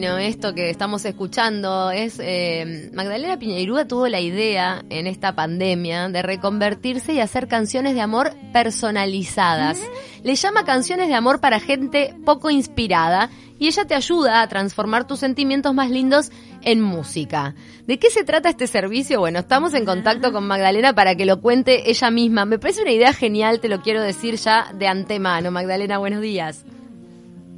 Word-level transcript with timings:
Divino 0.00 0.16
esto 0.16 0.54
que 0.54 0.70
estamos 0.70 1.04
escuchando. 1.04 1.90
Es 1.90 2.18
eh, 2.20 2.90
Magdalena 2.94 3.38
Piñeirúa 3.38 3.86
tuvo 3.86 4.08
la 4.08 4.18
idea 4.18 4.82
en 4.88 5.06
esta 5.06 5.34
pandemia 5.34 6.08
de 6.08 6.22
reconvertirse 6.22 7.12
y 7.12 7.20
hacer 7.20 7.48
canciones 7.48 7.94
de 7.94 8.00
amor 8.00 8.34
personalizadas. 8.50 9.78
Le 10.22 10.34
llama 10.36 10.64
canciones 10.64 11.08
de 11.08 11.14
amor 11.14 11.40
para 11.40 11.60
gente 11.60 12.14
poco 12.24 12.48
inspirada 12.48 13.28
y 13.58 13.66
ella 13.66 13.84
te 13.84 13.94
ayuda 13.94 14.40
a 14.40 14.48
transformar 14.48 15.06
tus 15.06 15.18
sentimientos 15.18 15.74
más 15.74 15.90
lindos 15.90 16.30
en 16.62 16.80
música. 16.80 17.54
¿De 17.86 17.98
qué 17.98 18.08
se 18.08 18.24
trata 18.24 18.48
este 18.48 18.68
servicio? 18.68 19.20
Bueno, 19.20 19.40
estamos 19.40 19.74
en 19.74 19.84
contacto 19.84 20.32
con 20.32 20.46
Magdalena 20.46 20.94
para 20.94 21.14
que 21.14 21.26
lo 21.26 21.42
cuente 21.42 21.90
ella 21.90 22.10
misma. 22.10 22.46
Me 22.46 22.58
parece 22.58 22.80
una 22.80 22.92
idea 22.92 23.12
genial, 23.12 23.60
te 23.60 23.68
lo 23.68 23.82
quiero 23.82 24.00
decir 24.00 24.36
ya 24.36 24.72
de 24.72 24.86
antemano. 24.86 25.50
Magdalena, 25.50 25.98
buenos 25.98 26.22
días. 26.22 26.64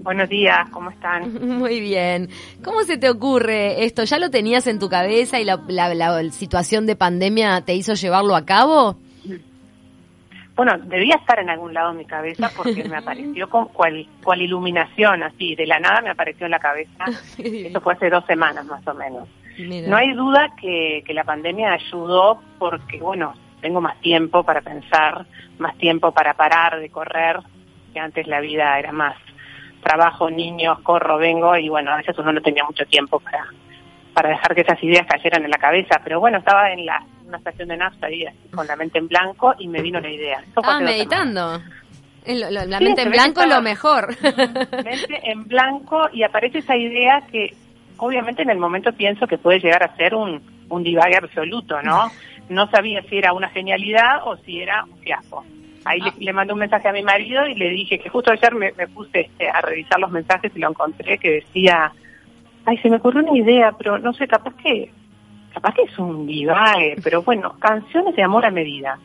Buenos 0.03 0.29
días, 0.29 0.69
¿cómo 0.71 0.91
están? 0.91 1.33
Muy 1.59 1.81
bien. 1.81 2.29
¿Cómo 2.65 2.83
se 2.83 2.99
te 2.99 3.09
ocurre 3.09 3.85
esto? 3.85 4.03
¿Ya 4.03 4.19
lo 4.19 4.31
tenías 4.31 4.67
en 4.67 4.81
tu 4.81 4.89
cabeza 4.89 5.39
y 5.41 5.45
la, 5.45 5.61
situación 6.31 6.87
de 6.87 6.97
pandemia 6.97 7.61
te 7.61 7.75
hizo 7.75 7.95
llevarlo 7.95 8.35
a 8.35 8.45
cabo? 8.45 8.97
Bueno, 10.57 10.77
debía 10.85 11.15
estar 11.15 11.39
en 11.39 11.51
algún 11.51 11.73
lado 11.73 11.93
en 11.93 11.99
mi 11.99 12.05
cabeza 12.05 12.51
porque 12.57 12.85
me 12.85 12.97
apareció 12.99 13.49
con 13.49 13.67
cual, 13.67 14.07
cual 14.25 14.43
iluminación, 14.43 15.23
así, 15.23 15.55
de 15.55 15.67
la 15.67 15.79
nada 15.79 16.01
me 16.01 16.11
apareció 16.11 16.47
en 16.47 16.51
la 16.51 16.59
cabeza. 16.59 17.05
Eso 17.39 17.81
fue 17.81 17.95
hace 17.95 18.11
dos 18.11 18.25
semanas 18.27 18.67
más 18.67 18.87
o 18.87 18.95
menos. 18.95 19.29
No 19.87 19.97
hay 19.97 20.13
duda 20.15 20.49
que, 20.61 21.05
que 21.07 21.15
la 21.15 21.25
pandemia 21.25 21.75
ayudó 21.75 22.43
porque, 22.59 22.99
bueno, 22.99 23.35
tengo 23.61 23.81
más 23.81 24.01
tiempo 24.01 24.43
para 24.43 24.63
pensar, 24.63 25.27
más 25.59 25.77
tiempo 25.79 26.11
para 26.11 26.35
parar 26.35 26.81
de 26.81 26.89
correr, 26.89 27.39
que 27.93 28.01
antes 28.01 28.27
la 28.27 28.41
vida 28.41 28.79
era 28.79 28.93
más 28.93 29.15
trabajo, 29.83 30.31
niños, 30.31 30.79
corro, 30.81 31.19
vengo 31.19 31.57
y 31.57 31.69
bueno, 31.69 31.93
a 31.93 31.97
veces 31.97 32.17
uno 32.19 32.33
no 32.33 32.41
tenía 32.41 32.65
mucho 32.65 32.85
tiempo 32.87 33.21
para, 33.21 33.45
para 34.15 34.31
dejar 34.31 34.55
que 34.55 34.63
esas 34.63 34.83
ideas 34.83 35.07
cayeran 35.07 35.45
en 35.45 35.51
la 35.51 35.59
cabeza, 35.59 36.01
pero 36.03 36.21
bueno, 36.21 36.39
estaba 36.39 36.71
en 36.73 36.87
la, 36.87 37.05
una 37.27 37.39
estación 37.39 37.69
de 37.69 37.77
nafta 37.77 38.07
ahí 38.07 38.25
con 38.55 38.67
la 38.67 38.77
mente 38.77 38.99
en 38.99 39.09
blanco 39.09 39.55
y 39.59 39.69
me 39.69 39.83
vino 39.83 40.01
la 40.01 40.11
idea. 40.11 40.43
Ah, 40.63 40.81
meditando. 40.81 41.61
la 42.27 42.81
mente 42.81 43.03
en 43.03 43.11
blanco 43.11 43.43
es 43.43 43.49
lo 43.49 43.63
mejor. 43.63 44.17
Mente 44.23 45.21
en 45.25 45.45
blanco 45.45 46.09
y 46.13 46.23
aparece 46.23 46.59
esa 46.59 46.77
idea 46.77 47.23
que 47.31 47.55
obviamente 47.97 48.43
en 48.43 48.51
el 48.51 48.59
momento 48.59 48.93
pienso 48.93 49.27
que 49.27 49.39
puede 49.39 49.61
llegar 49.61 49.83
a 49.83 49.97
ser 49.97 50.15
un, 50.15 50.43
un 50.69 50.83
divague 50.83 51.17
absoluto, 51.17 51.81
¿no? 51.83 52.11
No 52.49 52.69
sabía 52.71 53.01
si 53.09 53.17
era 53.17 53.33
una 53.33 53.49
genialidad 53.49 54.27
o 54.27 54.37
si 54.39 54.61
era 54.61 54.85
un 54.85 54.99
fiasco. 54.99 55.45
Ahí 55.85 56.01
le, 56.01 56.13
le, 56.19 56.33
mandé 56.33 56.53
un 56.53 56.61
mensaje 56.61 56.89
a 56.89 56.93
mi 56.93 57.03
marido 57.03 57.47
y 57.47 57.55
le 57.55 57.71
dije 57.71 57.99
que 57.99 58.09
justo 58.09 58.31
ayer 58.31 58.55
me, 58.55 58.73
puse 58.89 59.21
este, 59.21 59.49
a 59.49 59.61
revisar 59.61 59.99
los 59.99 60.11
mensajes 60.11 60.53
y 60.55 60.59
lo 60.59 60.71
encontré 60.71 61.19
que 61.19 61.31
decía, 61.31 61.93
ay, 62.65 62.79
se 62.79 62.91
me 62.91 62.97
ocurrió 62.97 63.23
una 63.23 63.37
idea, 63.37 63.73
pero 63.73 63.99
no 63.99 64.13
sé, 64.13 64.29
capaz 64.29 64.55
que, 64.57 64.91
capaz 65.53 65.75
que 65.75 65.83
es 65.83 65.99
un 65.99 66.27
divague, 66.27 66.97
pero 67.03 67.23
bueno, 67.23 67.57
canciones 67.59 68.15
de 68.15 68.23
amor 68.23 68.47
a 68.47 68.51
medida. 68.51 68.99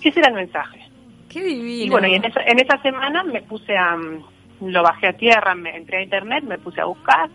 ¿Qué 0.00 0.10
será 0.12 0.28
el 0.28 0.34
mensaje? 0.34 0.80
Qué 1.28 1.42
divino. 1.42 1.84
Y 1.84 1.90
bueno, 1.90 2.08
y 2.08 2.14
en 2.14 2.24
esa, 2.24 2.40
en 2.42 2.58
esa 2.58 2.80
semana 2.82 3.22
me 3.22 3.42
puse 3.42 3.76
a, 3.76 3.96
lo 4.60 4.82
bajé 4.82 5.08
a 5.08 5.12
tierra, 5.12 5.54
me 5.54 5.76
entré 5.76 5.98
a 5.98 6.02
internet, 6.02 6.44
me 6.44 6.58
puse 6.58 6.80
a 6.80 6.86
buscar, 6.86 7.30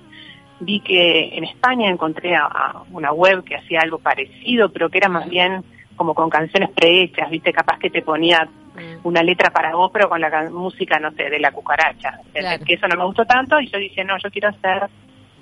vi 0.60 0.80
que 0.82 1.38
en 1.38 1.44
España 1.44 1.90
encontré 1.90 2.36
a 2.36 2.82
una 2.92 3.12
web 3.12 3.44
que 3.44 3.56
hacía 3.56 3.80
algo 3.82 4.00
parecido, 4.00 4.70
pero 4.70 4.90
que 4.90 4.98
era 4.98 5.10
más 5.10 5.30
bien 5.30 5.64
como 5.96 6.14
con 6.14 6.30
canciones 6.30 6.70
prehechas, 6.72 7.30
viste, 7.30 7.54
capaz 7.54 7.80
que 7.80 7.90
te 7.90 8.02
ponía 8.02 8.46
mm. 8.46 9.08
una 9.08 9.24
letra 9.24 9.52
para 9.52 9.76
vos, 9.76 9.92
pero 9.94 10.10
con 10.10 10.22
la 10.22 10.50
música, 10.50 11.00
no 11.00 11.12
sé, 11.12 11.30
de 11.30 11.40
la 11.40 11.52
cucaracha. 11.52 12.20
Que 12.34 12.74
eso 12.74 12.88
no 12.88 12.98
me 12.98 13.06
gustó 13.06 13.26
tanto 13.26 13.60
y 13.60 13.68
yo 13.68 13.78
dije, 13.78 14.04
no, 14.04 14.18
yo 14.24 14.30
quiero 14.30 14.50
hacer 14.50 14.90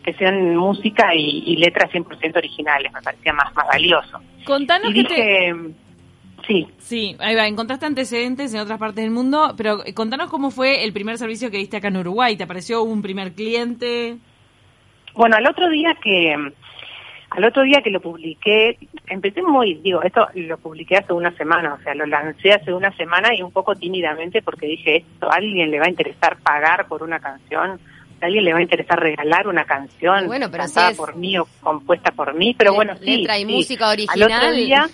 que 0.03 0.13
sean 0.13 0.55
música 0.55 1.15
y, 1.15 1.55
letras 1.55 1.89
100% 1.91 2.35
originales, 2.35 2.91
me 2.91 3.01
parecía 3.01 3.31
más, 3.31 3.55
más 3.55 3.67
valioso. 3.67 4.19
Contanos 4.45 4.91
y 4.91 4.93
dije, 4.93 5.53
Sí. 6.45 6.67
Sí, 6.77 7.15
ahí 7.19 7.35
va, 7.35 7.47
encontraste 7.47 7.85
antecedentes 7.85 8.53
en 8.53 8.59
otras 8.59 8.77
partes 8.77 9.03
del 9.03 9.11
mundo, 9.11 9.53
pero 9.55 9.79
contanos 9.95 10.29
cómo 10.29 10.51
fue 10.51 10.83
el 10.83 10.91
primer 10.91 11.17
servicio 11.17 11.49
que 11.49 11.57
diste 11.57 11.77
acá 11.77 11.87
en 11.87 11.97
Uruguay. 11.97 12.35
¿Te 12.35 12.43
apareció 12.43 12.83
un 12.83 13.01
primer 13.01 13.33
cliente? 13.33 14.17
Bueno, 15.15 15.37
al 15.37 15.47
otro 15.47 15.69
día 15.69 15.95
que 16.03 16.35
al 17.35 17.45
otro 17.45 17.63
día 17.63 17.81
que 17.81 17.89
lo 17.89 17.99
publiqué, 17.99 18.77
empecé 19.07 19.41
muy, 19.41 19.73
digo, 19.75 20.03
esto 20.03 20.27
lo 20.35 20.57
publiqué 20.59 20.97
hace 20.97 21.13
una 21.13 21.35
semana, 21.35 21.73
o 21.73 21.81
sea, 21.81 21.95
lo 21.95 22.05
lancé 22.05 22.53
hace 22.53 22.71
una 22.71 22.95
semana 22.95 23.33
y 23.35 23.41
un 23.41 23.51
poco 23.51 23.73
tímidamente 23.73 24.43
porque 24.43 24.67
dije, 24.67 24.97
esto, 24.97 25.31
¿a 25.31 25.37
alguien 25.37 25.71
le 25.71 25.79
va 25.79 25.85
a 25.85 25.89
interesar 25.89 26.37
pagar 26.43 26.87
por 26.87 27.01
una 27.01 27.19
canción? 27.19 27.79
¿A 28.21 28.25
alguien 28.25 28.45
le 28.45 28.53
va 28.53 28.59
a 28.59 28.61
interesar 28.61 28.99
regalar 28.99 29.47
una 29.47 29.65
canción 29.65 30.27
bueno, 30.27 30.51
pero 30.51 30.65
cantada 30.65 30.91
por 30.95 31.15
mí 31.15 31.35
o 31.39 31.47
compuesta 31.59 32.11
por 32.11 32.35
mí? 32.35 32.53
Pero 32.55 32.75
bueno, 32.75 32.95
sí. 32.97 33.17
Letra 33.17 33.39
y 33.39 33.45
música 33.45 33.89
original. 33.89 34.31
Al 34.31 34.43
otro 34.43 34.51
día... 34.55 34.89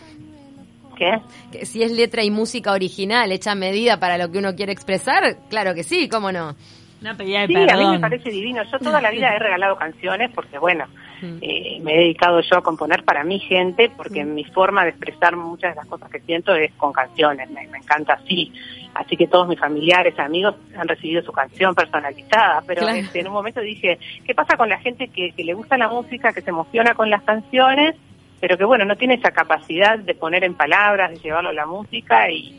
¿Qué? 0.98 1.18
Que 1.52 1.66
si 1.66 1.84
es 1.84 1.92
letra 1.92 2.24
y 2.24 2.32
música 2.32 2.74
original, 2.74 3.32
hecha 3.32 3.52
a 3.52 3.56
medida 3.56 4.00
para 4.00 4.18
lo 4.18 4.32
que 4.32 4.40
uno 4.40 4.56
quiere 4.56 4.74
expresar, 4.74 5.38
claro 5.50 5.74
que 5.74 5.84
sí, 5.84 6.10
¿cómo 6.10 6.32
no? 6.32 6.56
Una 7.02 7.16
sí, 7.16 7.36
a 7.36 7.48
mí 7.48 7.88
me 7.88 8.00
parece 8.00 8.30
divino. 8.30 8.62
Yo 8.70 8.80
toda 8.80 9.02
la 9.02 9.10
vida 9.10 9.34
he 9.34 9.40
regalado 9.40 9.78
canciones 9.78 10.32
porque, 10.36 10.58
bueno. 10.58 10.86
Eh, 11.22 11.80
me 11.82 11.96
he 11.96 11.98
dedicado 12.00 12.42
yo 12.42 12.58
a 12.58 12.62
componer 12.62 13.04
para 13.04 13.24
mi 13.24 13.40
gente 13.40 13.92
porque 13.96 14.24
mi 14.24 14.44
forma 14.46 14.84
de 14.84 14.90
expresar 14.90 15.36
muchas 15.36 15.72
de 15.72 15.76
las 15.76 15.88
cosas 15.88 16.10
que 16.10 16.20
siento 16.22 16.56
es 16.56 16.72
con 16.74 16.94
canciones. 16.94 17.50
Me, 17.50 17.64
encanta 17.64 18.14
así. 18.14 18.52
Así 18.94 19.16
que 19.16 19.28
todos 19.28 19.48
mis 19.48 19.60
familiares, 19.60 20.18
amigos 20.20 20.56
han 20.78 20.88
recibido 20.88 21.22
su 21.22 21.32
canción 21.32 21.76
personalizada. 21.76 22.64
Pero 22.66 22.88
este, 22.90 23.20
en 23.20 23.28
un 23.28 23.34
momento 23.34 23.62
dije, 23.62 24.00
¿qué 24.26 24.34
pasa 24.34 24.58
con 24.58 24.70
la 24.70 24.80
gente 24.80 25.08
que, 25.10 25.32
que 25.32 25.44
le 25.44 25.54
gusta 25.54 25.78
la 25.78 25.90
música, 25.90 26.34
que 26.34 26.42
se 26.42 26.50
emociona 26.50 26.94
con 26.94 27.10
las 27.10 27.24
canciones, 27.24 27.96
pero 28.40 28.58
que, 28.58 28.64
bueno, 28.64 28.86
no 28.86 28.96
tiene 28.96 29.16
esa 29.16 29.32
capacidad 29.32 30.00
de 30.00 30.16
poner 30.16 30.44
en 30.44 30.54
palabras, 30.54 31.12
de 31.12 31.18
llevarlo 31.18 31.50
a 31.50 31.54
la 31.54 31.66
música 31.66 32.30
y 32.32 32.56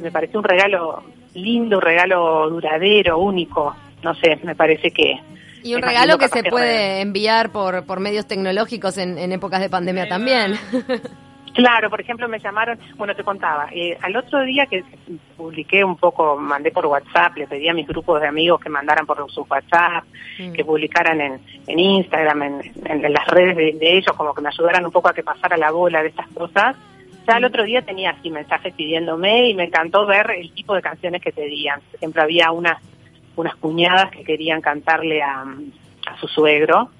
me 0.00 0.10
pareció 0.10 0.40
un 0.40 0.44
regalo 0.44 1.02
lindo, 1.34 1.76
un 1.76 1.82
regalo 1.82 2.50
duradero, 2.50 3.18
único. 3.18 3.74
No 4.02 4.14
sé, 4.14 4.38
me 4.42 4.54
parece 4.54 4.90
que... 4.90 5.20
Y 5.62 5.74
un 5.74 5.82
regalo 5.82 6.18
que 6.18 6.28
se 6.28 6.42
puede 6.44 7.00
enviar 7.00 7.50
por, 7.50 7.84
por 7.86 8.00
medios 8.00 8.26
tecnológicos 8.26 8.98
en, 8.98 9.18
en 9.18 9.32
épocas 9.32 9.60
de 9.60 9.70
pandemia 9.70 10.08
también. 10.08 10.54
Claro, 11.54 11.90
por 11.90 12.00
ejemplo, 12.00 12.28
me 12.28 12.38
llamaron, 12.38 12.78
bueno, 12.96 13.14
te 13.14 13.24
contaba, 13.24 13.68
eh, 13.72 13.96
al 14.00 14.16
otro 14.16 14.42
día 14.42 14.64
que 14.66 14.84
publiqué 15.36 15.84
un 15.84 15.96
poco, 15.96 16.36
mandé 16.36 16.70
por 16.70 16.86
WhatsApp, 16.86 17.36
le 17.36 17.46
pedí 17.46 17.68
a 17.68 17.74
mis 17.74 17.86
grupos 17.86 18.20
de 18.22 18.28
amigos 18.28 18.58
que 18.58 18.70
mandaran 18.70 19.04
por 19.04 19.30
su 19.30 19.42
WhatsApp, 19.42 20.04
mm. 20.38 20.52
que 20.52 20.64
publicaran 20.64 21.20
en, 21.20 21.40
en 21.66 21.78
Instagram, 21.78 22.42
en, 22.42 22.72
en, 22.86 23.12
las 23.12 23.26
redes 23.26 23.56
de, 23.56 23.72
de, 23.78 23.98
ellos, 23.98 24.16
como 24.16 24.32
que 24.34 24.40
me 24.40 24.48
ayudaran 24.48 24.86
un 24.86 24.92
poco 24.92 25.10
a 25.10 25.12
que 25.12 25.22
pasara 25.22 25.58
la 25.58 25.70
bola 25.70 26.02
de 26.02 26.08
estas 26.08 26.28
cosas. 26.28 26.74
Ya 27.28 27.36
el 27.36 27.44
otro 27.44 27.64
día 27.64 27.82
tenía 27.82 28.10
así 28.10 28.30
mensajes 28.30 28.74
pidiéndome 28.74 29.50
y 29.50 29.54
me 29.54 29.64
encantó 29.64 30.06
ver 30.06 30.30
el 30.30 30.52
tipo 30.54 30.74
de 30.74 30.82
canciones 30.82 31.20
que 31.20 31.32
pedían. 31.32 31.80
Siempre 31.98 32.22
había 32.22 32.50
unas, 32.50 32.78
unas 33.36 33.54
cuñadas 33.56 34.10
que 34.10 34.24
querían 34.24 34.60
cantarle 34.60 35.22
a, 35.22 35.44
a 36.06 36.18
su 36.18 36.28
suegro. 36.28 36.90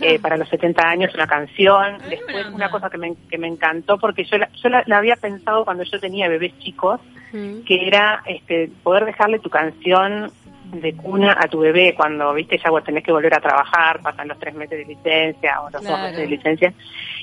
Eh, 0.00 0.18
para 0.18 0.36
los 0.36 0.48
70 0.48 0.82
años 0.82 1.14
una 1.14 1.28
canción, 1.28 1.98
después 2.10 2.46
una 2.52 2.68
cosa 2.72 2.90
que 2.90 2.98
me, 2.98 3.14
que 3.30 3.38
me 3.38 3.46
encantó 3.46 3.98
porque 3.98 4.24
yo, 4.24 4.36
la, 4.36 4.50
yo 4.60 4.68
la, 4.68 4.84
había 4.96 5.14
pensado 5.14 5.64
cuando 5.64 5.84
yo 5.84 6.00
tenía 6.00 6.28
bebés 6.28 6.58
chicos, 6.58 7.00
que 7.30 7.86
era 7.86 8.22
este, 8.26 8.68
poder 8.82 9.04
dejarle 9.04 9.38
tu 9.38 9.48
canción 9.48 10.32
de 10.72 10.94
cuna 10.94 11.36
a 11.38 11.48
tu 11.48 11.60
bebé 11.60 11.94
cuando, 11.94 12.32
viste, 12.34 12.58
ya 12.58 12.70
vos 12.70 12.82
tenés 12.82 13.04
que 13.04 13.12
volver 13.12 13.34
a 13.34 13.40
trabajar, 13.40 14.00
pasan 14.00 14.28
los 14.28 14.38
tres 14.38 14.54
meses 14.54 14.78
de 14.78 14.94
licencia 14.94 15.60
o 15.60 15.70
los 15.70 15.82
dos 15.82 16.00
meses 16.00 16.16
de 16.16 16.26
licencia, 16.26 16.74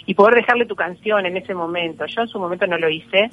y 0.05 0.13
poder 0.13 0.35
dejarle 0.35 0.65
tu 0.65 0.75
canción 0.75 1.25
en 1.25 1.37
ese 1.37 1.53
momento. 1.53 2.05
Yo 2.05 2.21
en 2.21 2.27
su 2.27 2.39
momento 2.39 2.67
no 2.67 2.77
lo 2.77 2.89
hice, 2.89 3.29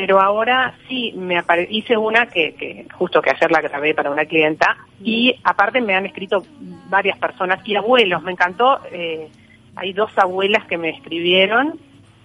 pero 0.00 0.18
ahora 0.18 0.72
sí 0.88 1.12
me 1.14 1.42
hice 1.68 1.94
una 1.94 2.24
que, 2.24 2.54
que 2.54 2.86
justo 2.94 3.20
que 3.20 3.28
ayer 3.28 3.50
la 3.50 3.60
grabé 3.60 3.92
para 3.92 4.10
una 4.10 4.24
clienta 4.24 4.78
y 5.04 5.38
aparte 5.44 5.82
me 5.82 5.94
han 5.94 6.06
escrito 6.06 6.42
varias 6.88 7.18
personas 7.18 7.60
y 7.68 7.76
abuelos, 7.76 8.22
me 8.22 8.32
encantó, 8.32 8.80
eh, 8.90 9.28
hay 9.76 9.92
dos 9.92 10.10
abuelas 10.16 10.64
que 10.64 10.78
me 10.78 10.88
escribieron, 10.88 11.78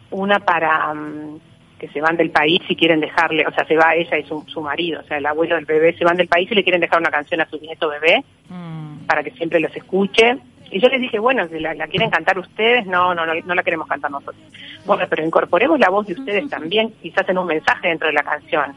una 0.10 0.40
para... 0.40 0.94
Mm, 0.94 1.40
que 1.78 1.90
se 1.90 2.00
van 2.00 2.16
del 2.16 2.32
país 2.32 2.62
y 2.70 2.76
quieren 2.78 3.02
dejarle, 3.02 3.46
o 3.46 3.52
sea, 3.52 3.66
se 3.66 3.76
va 3.76 3.96
ella 3.96 4.18
y 4.18 4.24
su, 4.24 4.46
su 4.48 4.62
marido, 4.62 5.02
o 5.02 5.04
sea, 5.04 5.18
el 5.18 5.26
abuelo 5.26 5.56
del 5.56 5.66
bebé 5.66 5.92
se 5.98 6.06
van 6.06 6.16
del 6.16 6.30
país 6.30 6.50
y 6.50 6.56
le 6.56 6.64
quieren 6.64 6.80
dejar 6.80 7.02
una 7.02 7.12
canción 7.12 7.42
a 7.42 7.50
su 7.50 7.58
nieto 7.60 7.90
bebé 7.90 8.24
mm. 8.48 9.06
para 9.06 9.22
que 9.22 9.32
siempre 9.32 9.60
los 9.60 9.76
escuche. 9.76 10.38
Y 10.72 10.80
yo 10.80 10.90
les 10.90 11.00
dije, 11.00 11.20
bueno, 11.20 11.48
si 11.48 11.60
la, 11.60 11.76
quieren 11.88 12.10
cantar 12.10 12.38
ustedes, 12.40 12.86
no, 12.86 13.14
no, 13.14 13.26
no, 13.26 13.34
no 13.34 13.56
la 13.56 13.64
queremos 13.64 13.88
cantar 13.88 14.12
nosotros. 14.12 14.44
Bueno, 14.86 15.06
pero 15.10 15.24
incorporemos 15.24 15.80
la 15.80 15.90
voz 15.90 16.08
de 16.08 16.14
ustedes 16.14 16.50
también, 16.50 16.94
quizás 17.02 17.28
en 17.30 17.38
un 17.38 17.48
mensaje 17.48 17.88
dentro 17.88 18.08
de 18.08 18.14
la 18.14 18.24
canción, 18.24 18.74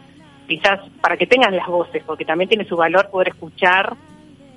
quizás 0.46 0.80
para 1.00 1.16
que 1.16 1.26
tengan 1.26 1.56
las 1.56 1.66
voces, 1.66 2.02
porque 2.04 2.24
también 2.24 2.48
tiene 2.48 2.64
su 2.64 2.76
valor 2.76 3.10
poder 3.10 3.28
escuchar 3.28 3.96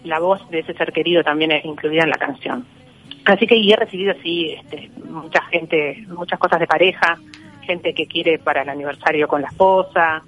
la 0.04 0.20
voz 0.20 0.48
de 0.50 0.60
ese 0.60 0.74
ser 0.74 0.92
querido 0.92 1.24
también 1.24 1.52
incluida 1.64 2.04
en 2.04 2.10
la 2.10 2.18
canción. 2.18 2.66
Así 3.26 3.46
que 3.46 3.56
y 3.56 3.72
he 3.72 3.76
recibido 3.76 4.12
así 4.12 4.52
este, 4.52 4.90
mucha 5.08 5.44
gente, 5.44 6.04
muchas 6.08 6.40
cosas 6.40 6.60
de 6.60 6.68
pareja, 6.68 7.20
gente 7.62 7.94
que 7.94 8.08
quiere 8.08 8.40
para 8.40 8.64
el 8.64 8.70
aniversario 8.70 9.28
con 9.28 9.42
la 9.42 9.48
esposa. 9.48 10.24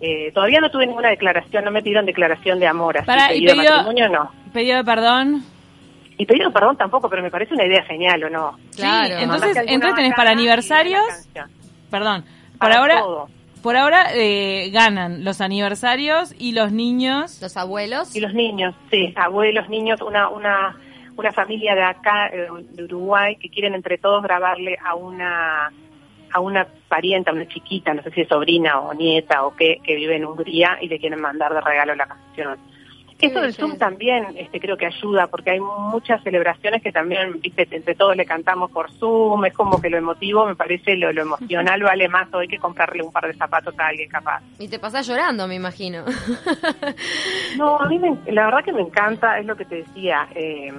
Eh, 0.00 0.30
todavía 0.34 0.60
no 0.60 0.70
tuve 0.70 0.86
ninguna 0.86 1.08
declaración, 1.08 1.64
no 1.64 1.70
me 1.70 1.82
pidieron 1.82 2.04
declaración 2.04 2.60
de 2.60 2.66
amor, 2.66 2.98
así 2.98 3.06
para, 3.06 3.28
pedido, 3.28 3.54
de 3.54 3.70
matrimonio 3.70 4.08
no. 4.10 4.30
¿Pedido 4.52 4.76
de 4.76 4.84
perdón? 4.84 5.44
Y 6.16 6.26
pedido 6.26 6.52
perdón 6.52 6.76
tampoco, 6.76 7.08
pero 7.08 7.22
me 7.22 7.30
parece 7.30 7.54
una 7.54 7.64
idea 7.64 7.82
genial, 7.84 8.24
¿o 8.24 8.30
no? 8.30 8.58
Claro. 8.76 9.14
entonces, 9.18 9.56
entonces 9.66 9.96
tenés 9.96 10.14
para 10.14 10.30
aniversarios, 10.30 11.02
perdón, 11.90 12.24
por 12.58 12.72
ahora... 12.72 13.02
Por 13.62 13.78
ahora 13.78 14.08
eh, 14.12 14.68
ganan 14.74 15.24
los 15.24 15.40
aniversarios 15.40 16.34
y 16.38 16.52
los 16.52 16.70
niños. 16.70 17.40
Los 17.40 17.56
abuelos. 17.56 18.14
Y 18.14 18.20
los 18.20 18.34
niños, 18.34 18.74
sí, 18.90 19.14
abuelos, 19.16 19.70
niños, 19.70 20.02
una, 20.02 20.28
una, 20.28 20.76
una 21.16 21.32
familia 21.32 21.74
de 21.74 21.82
acá, 21.82 22.26
eh, 22.26 22.46
de 22.72 22.84
Uruguay, 22.84 23.36
que 23.36 23.48
quieren 23.48 23.74
entre 23.74 23.96
todos 23.96 24.22
grabarle 24.22 24.76
a 24.84 24.94
una 24.94 25.72
a 26.34 26.40
una 26.40 26.66
parienta, 26.88 27.32
una 27.32 27.46
chiquita, 27.46 27.94
no 27.94 28.02
sé 28.02 28.10
si 28.10 28.22
es 28.22 28.28
sobrina 28.28 28.80
o 28.80 28.92
nieta 28.92 29.44
o 29.44 29.54
qué, 29.54 29.78
que 29.84 29.94
vive 29.94 30.16
en 30.16 30.26
Hungría 30.26 30.78
y 30.80 30.88
le 30.88 30.98
quieren 30.98 31.20
mandar 31.20 31.54
de 31.54 31.60
regalo 31.60 31.94
la 31.94 32.06
canción. 32.06 32.58
Eso 33.20 33.40
del 33.40 33.54
Zoom 33.54 33.78
también 33.78 34.26
este, 34.36 34.60
creo 34.60 34.76
que 34.76 34.86
ayuda, 34.86 35.26
porque 35.28 35.50
hay 35.50 35.60
muchas 35.60 36.22
celebraciones 36.22 36.82
que 36.82 36.92
también, 36.92 37.40
viste, 37.40 37.66
entre 37.70 37.94
todos 37.94 38.16
le 38.16 38.24
cantamos 38.26 38.70
por 38.70 38.90
Zoom, 38.92 39.44
es 39.44 39.54
como 39.54 39.80
que 39.80 39.88
lo 39.88 39.96
emotivo, 39.96 40.46
me 40.46 40.56
parece, 40.56 40.96
lo, 40.96 41.12
lo 41.12 41.22
emocional 41.22 41.82
vale 41.82 42.08
más 42.08 42.32
hoy 42.34 42.48
que 42.48 42.58
comprarle 42.58 43.02
un 43.02 43.12
par 43.12 43.26
de 43.26 43.34
zapatos 43.34 43.74
a 43.78 43.88
alguien 43.88 44.08
capaz. 44.08 44.42
Y 44.58 44.68
te 44.68 44.78
pasas 44.78 45.06
llorando, 45.06 45.46
me 45.46 45.54
imagino. 45.54 46.04
no, 47.56 47.78
a 47.78 47.88
mí 47.88 48.00
la 48.26 48.46
verdad 48.46 48.64
que 48.64 48.72
me 48.72 48.82
encanta, 48.82 49.38
es 49.38 49.46
lo 49.46 49.56
que 49.56 49.64
te 49.64 49.76
decía, 49.76 50.28
eh, 50.34 50.72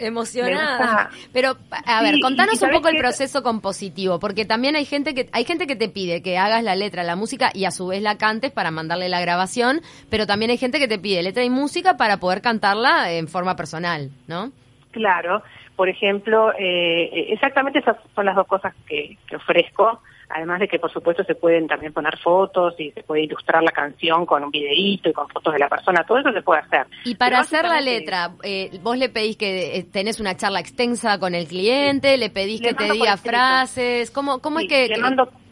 emocionada. 0.00 1.10
Pero 1.32 1.56
a 1.86 2.02
ver, 2.02 2.16
contanos 2.20 2.60
un 2.62 2.70
poco 2.70 2.88
el 2.88 2.96
proceso 2.96 3.42
compositivo, 3.42 4.18
porque 4.18 4.44
también 4.44 4.76
hay 4.76 4.84
gente 4.84 5.14
que 5.14 5.28
hay 5.32 5.44
gente 5.44 5.66
que 5.66 5.76
te 5.76 5.88
pide 5.88 6.22
que 6.22 6.38
hagas 6.38 6.62
la 6.62 6.74
letra, 6.74 7.02
la 7.02 7.16
música 7.16 7.50
y 7.54 7.64
a 7.64 7.70
su 7.70 7.88
vez 7.88 8.02
la 8.02 8.18
cantes 8.18 8.52
para 8.52 8.70
mandarle 8.70 9.08
la 9.08 9.20
grabación, 9.20 9.80
pero 10.10 10.26
también 10.26 10.50
hay 10.50 10.58
gente 10.58 10.78
que 10.78 10.88
te 10.88 10.98
pide 10.98 11.22
letra 11.22 11.44
y 11.44 11.50
música 11.50 11.96
para 11.96 12.18
poder 12.18 12.42
cantarla 12.42 13.12
en 13.12 13.28
forma 13.28 13.56
personal, 13.56 14.10
¿no? 14.26 14.52
Claro, 14.90 15.42
por 15.76 15.88
ejemplo, 15.88 16.52
eh, 16.58 17.32
exactamente 17.32 17.78
esas 17.78 17.96
son 18.14 18.26
las 18.26 18.36
dos 18.36 18.46
cosas 18.46 18.74
que, 18.86 19.16
que 19.26 19.36
ofrezco 19.36 20.00
además 20.30 20.60
de 20.60 20.68
que 20.68 20.78
por 20.78 20.90
supuesto 20.92 21.24
se 21.24 21.34
pueden 21.34 21.66
también 21.66 21.92
poner 21.92 22.18
fotos 22.18 22.74
y 22.78 22.90
se 22.92 23.02
puede 23.02 23.22
ilustrar 23.22 23.62
la 23.62 23.72
canción 23.72 24.26
con 24.26 24.44
un 24.44 24.50
videíto 24.50 25.08
y 25.08 25.12
con 25.12 25.28
fotos 25.28 25.52
de 25.52 25.58
la 25.58 25.68
persona, 25.68 26.04
todo 26.04 26.18
eso 26.18 26.32
se 26.32 26.42
puede 26.42 26.60
hacer. 26.60 26.86
Y 27.04 27.14
para 27.14 27.40
hacer 27.40 27.64
la 27.64 27.80
letra, 27.80 28.32
eh, 28.42 28.78
vos 28.82 28.96
le 28.96 29.08
pedís 29.08 29.36
que 29.36 29.76
eh, 29.76 29.82
tenés 29.84 30.20
una 30.20 30.36
charla 30.36 30.60
extensa 30.60 31.18
con 31.18 31.34
el 31.34 31.46
cliente, 31.46 32.16
le 32.16 32.30
pedís 32.30 32.60
que 32.60 32.74
te 32.74 32.90
diga 32.92 33.16
frases, 33.16 34.10
¿cómo, 34.10 34.40
cómo 34.40 34.60
es 34.60 34.68
que, 34.68 34.88
que, 34.88 35.02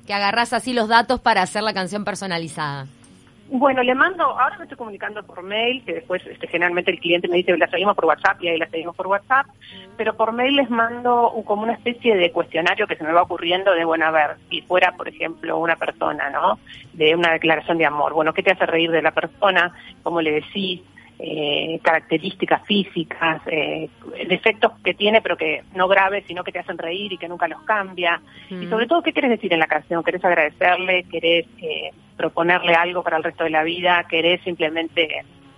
que 0.07 0.15
agarrás 0.15 0.53
así 0.53 0.73
los 0.73 0.89
datos 0.89 1.21
para 1.21 1.43
hacer 1.43 1.63
la 1.63 1.75
canción 1.75 2.05
personalizada? 2.05 2.87
Bueno, 3.51 3.83
le 3.83 3.95
mando, 3.95 4.25
ahora 4.25 4.59
me 4.59 4.65
estoy 4.65 4.77
comunicando 4.77 5.23
por 5.23 5.43
mail, 5.43 5.83
que 5.83 5.95
después 5.95 6.23
este, 6.27 6.47
generalmente 6.49 6.91
el 6.91 7.01
cliente 7.01 7.29
me 7.29 7.39
dice, 7.39 7.57
la 7.57 7.67
seguimos 7.69 7.97
por 7.97 8.05
WhatsApp 8.05 8.43
y 8.43 8.49
ahí 8.49 8.59
la 8.59 8.69
seguimos 8.69 8.95
por 8.95 9.07
WhatsApp, 9.07 9.47
pero 9.97 10.15
por 10.15 10.33
mail 10.33 10.57
les 10.57 10.69
mando 10.69 11.33
como 11.47 11.63
una 11.63 11.73
especie 11.73 12.15
de 12.15 12.31
cuestionario 12.31 12.87
que 12.87 12.97
se 12.97 13.05
me 13.05 13.13
va 13.13 13.23
ocurriendo 13.23 13.73
de, 13.73 13.87
bueno, 13.87 14.05
a 14.05 14.11
ver, 14.11 14.37
si 14.51 14.61
fuera, 14.61 14.93
por 14.93 15.09
ejemplo, 15.09 15.57
una 15.57 15.77
persona, 15.77 16.29
¿no? 16.29 16.59
De 16.93 17.15
una 17.15 17.33
declaración 17.33 17.79
de 17.79 17.87
amor, 17.87 18.13
bueno, 18.13 18.35
¿qué 18.35 18.43
te 18.43 18.53
hace 18.53 18.67
reír 18.67 18.91
de 18.91 19.01
la 19.01 19.13
persona? 19.13 19.73
¿Cómo 20.03 20.21
le 20.21 20.33
decís? 20.33 20.83
Eh, 21.21 21.81
características 21.83 22.65
físicas, 22.65 23.43
eh, 23.47 23.91
defectos 24.29 24.71
que 24.85 24.95
tiene 24.95 25.21
pero 25.21 25.37
que 25.37 25.65
no 25.75 25.89
graves, 25.89 26.23
sino 26.29 26.45
que 26.45 26.53
te 26.53 26.61
hacen 26.61 26.79
reír 26.79 27.13
y 27.13 27.19
que 27.19 27.27
nunca 27.27 27.49
los 27.49 27.61
cambia. 27.63 28.23
Y 28.49 28.69
sobre 28.69 28.87
todo, 28.87 29.03
¿qué 29.03 29.13
quieres 29.13 29.33
decir 29.33 29.53
en 29.53 29.59
la 29.59 29.67
canción? 29.67 30.05
¿Querés 30.05 30.25
agradecerle? 30.25 31.07
¿Querés 31.11 31.47
eh, 31.61 31.91
proponerle 32.17 32.75
algo 32.75 33.03
para 33.03 33.17
el 33.17 33.25
resto 33.25 33.43
de 33.43 33.51
la 33.51 33.65
vida? 33.65 34.07
¿Querés 34.09 34.41
simplemente 34.43 35.09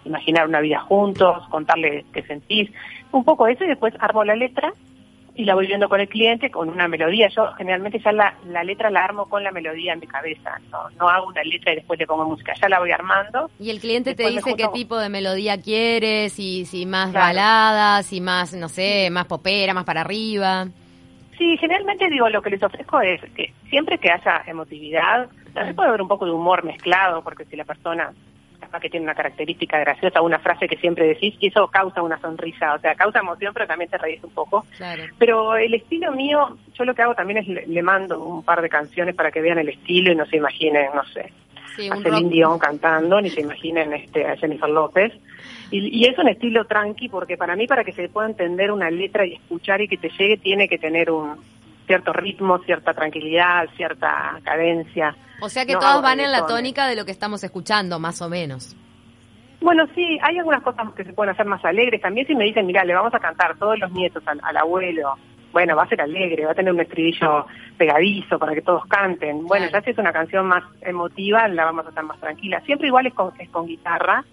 imaginar 0.07 0.49
una 0.49 0.61
vida 0.61 0.81
juntos? 0.81 1.47
¿Contarle 1.51 2.07
qué 2.11 2.23
sentís? 2.23 2.71
Un 3.13 3.25
poco 3.25 3.47
eso 3.47 3.63
y 3.63 3.69
después 3.69 3.93
armo 3.99 4.25
la 4.25 4.37
letra 4.37 4.73
y 5.41 5.45
la 5.47 5.55
voy 5.55 5.67
viendo 5.67 5.89
con 5.89 6.01
el 6.01 6.09
cliente 6.09 6.51
con 6.51 6.69
una 6.69 6.87
melodía. 6.87 7.29
Yo 7.35 7.51
generalmente 7.55 7.99
ya 7.99 8.13
la, 8.13 8.35
la 8.47 8.63
letra 8.63 8.91
la 8.91 9.03
armo 9.03 9.27
con 9.27 9.43
la 9.43 9.51
melodía 9.51 9.95
en 9.95 10.01
mi 10.01 10.07
cabeza, 10.07 10.61
no, 10.71 10.91
no 10.99 11.09
hago 11.09 11.29
una 11.29 11.43
letra 11.43 11.73
y 11.73 11.77
después 11.77 11.99
le 11.99 12.07
pongo 12.07 12.27
música, 12.27 12.53
ya 12.61 12.69
la 12.69 12.79
voy 12.79 12.91
armando. 12.93 13.51
Y 13.59 13.71
el 13.71 13.81
cliente 13.81 14.15
te 14.15 14.29
dice 14.29 14.55
qué 14.55 14.69
tipo 14.69 14.99
de 14.99 15.09
melodía 15.09 15.59
quieres, 15.59 16.35
si, 16.35 16.67
si 16.67 16.85
más 16.85 17.11
baladas, 17.15 18.05
si 18.05 18.21
más, 18.21 18.53
no 18.53 18.69
sé, 18.69 19.09
más 19.11 19.25
popera, 19.25 19.73
más 19.73 19.85
para 19.85 20.03
arriba. 20.03 20.67
Sí, 21.39 21.57
generalmente 21.57 22.11
digo, 22.11 22.29
lo 22.29 22.43
que 22.43 22.51
les 22.51 22.63
ofrezco 22.63 23.01
es 23.01 23.23
que 23.35 23.55
siempre 23.71 23.97
que 23.97 24.11
haya 24.11 24.43
emotividad, 24.47 25.27
también 25.55 25.75
puede 25.75 25.89
haber 25.89 26.03
un 26.03 26.09
poco 26.09 26.27
de 26.27 26.33
humor 26.33 26.65
mezclado, 26.65 27.23
porque 27.23 27.47
si 27.47 27.57
la 27.57 27.65
persona 27.65 28.13
que 28.79 28.91
tiene 28.91 29.05
una 29.05 29.15
característica 29.15 29.79
graciosa, 29.79 30.21
una 30.21 30.39
frase 30.39 30.69
que 30.69 30.77
siempre 30.77 31.07
decís, 31.07 31.35
y 31.41 31.49
eso 31.49 31.67
causa 31.69 32.03
una 32.03 32.21
sonrisa, 32.21 32.75
o 32.75 32.79
sea, 32.79 32.95
causa 32.95 33.21
emoción, 33.21 33.53
pero 33.53 33.67
también 33.67 33.91
te 33.91 33.99
reís 33.99 34.23
un 34.23 34.31
poco. 34.31 34.67
Pero 35.19 35.57
el 35.57 35.75
estilo 35.75 36.13
mío, 36.13 36.59
yo 36.75 36.85
lo 36.85 36.95
que 36.95 37.03
hago 37.03 37.15
también 37.15 37.39
es 37.39 37.49
le, 37.49 37.83
mando 37.83 38.23
un 38.23 38.45
par 38.45 38.63
de 38.63 38.69
canciones 38.69 39.15
para 39.15 39.33
que 39.33 39.41
vean 39.41 39.59
el 39.59 39.71
estilo 39.71 40.13
y 40.13 40.15
no 40.15 40.27
se 40.27 40.37
imaginen, 40.37 40.91
no 40.95 41.05
sé, 41.07 41.33
a 41.91 41.97
Celine 41.97 42.29
Dion 42.29 42.59
cantando, 42.59 43.21
ni 43.21 43.31
se 43.31 43.41
imaginen 43.41 43.93
este, 43.95 44.27
a 44.27 44.37
Jennifer 44.37 44.69
López. 44.69 45.13
Y, 45.71 46.01
y, 46.01 46.05
es 46.05 46.19
un 46.19 46.29
estilo 46.29 46.67
tranqui, 46.67 47.09
porque 47.09 47.37
para 47.37 47.57
mí, 47.57 47.67
para 47.67 47.85
que 47.85 47.93
se 47.93 48.09
pueda 48.09 48.29
entender 48.29 48.71
una 48.71 48.91
letra 48.91 49.25
y 49.25 49.35
escuchar 49.35 49.81
y 49.81 49.89
que 49.89 49.97
te 49.97 50.11
llegue, 50.11 50.37
tiene 50.37 50.69
que 50.69 50.79
tener 50.79 51.11
un 51.11 51.37
cierto 51.91 52.13
ritmo, 52.13 52.59
cierta 52.61 52.95
tranquilidad, 52.95 53.69
cierta 53.77 54.39
cadencia. 54.45 55.17
O 55.41 55.49
sea 55.49 55.67
que 55.67 55.75
todos 55.75 56.01
van 56.01 56.21
en 56.21 56.31
la 56.31 56.47
tónica 56.47 56.87
de 56.87 56.95
lo 56.95 57.05
que 57.05 57.11
estamos 57.11 57.43
escuchando, 57.43 57.99
más 57.99 58.23
o 58.23 58.29
menos. 58.29 58.77
Bueno, 59.61 59.89
sí, 59.93 60.17
hay 60.23 60.39
algunas 60.39 60.63
cosas 60.63 60.93
que 60.95 61.03
se 61.03 61.13
pueden 61.13 61.33
hacer 61.33 61.47
más 61.47 61.65
alegres. 61.65 62.01
También 62.01 62.29
si 62.29 62.37
me 62.37 62.45
dicen, 62.45 62.65
mira, 62.65 62.85
le 62.85 62.95
vamos 62.95 63.13
a 63.13 63.19
cantar 63.19 63.57
todos 63.59 63.77
los 63.81 63.91
nietos 63.91 64.23
al, 64.25 64.57
abuelo, 64.57 65.17
bueno, 65.53 65.75
va 65.75 65.83
a 65.83 65.89
ser 65.89 66.01
alegre, 66.01 66.45
va 66.47 66.53
a 66.53 66.55
tener 66.55 66.73
un 66.73 66.79
estribillo 66.79 67.47
pegadizo 67.77 68.39
para 68.39 68.55
que 68.55 68.63
todos 68.63 68.87
canten. 68.87 69.45
Bueno, 69.45 69.67
ya 69.73 69.83
si 69.83 69.91
es 69.91 69.99
una 69.99 70.13
canción 70.13 70.47
más 70.47 70.63
emotiva, 70.83 71.49
la 71.49 71.65
vamos 71.65 71.87
a 71.87 71.89
hacer 71.89 72.05
más 72.05 72.21
tranquila. 72.21 72.61
Siempre 72.67 72.87
igual 72.87 73.07
es 73.07 73.15
con, 73.15 73.33
es 73.37 73.51
con 73.51 73.67
guitarra. 73.67 74.25